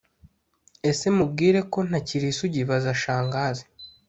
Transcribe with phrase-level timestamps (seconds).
[0.89, 3.65] Ese mubwire ko ntakiri isugi-Baza Shangazi